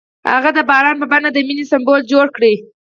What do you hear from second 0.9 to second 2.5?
په بڼه د مینې سمبول جوړ کړ.